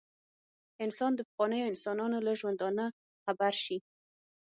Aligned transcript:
انسان 0.85 1.11
د 1.15 1.19
پخوانیو 1.27 1.69
انسانانو 1.71 2.17
له 2.27 2.31
ژوندانه 2.39 2.85
خبر 3.25 3.53
شي. 3.63 3.77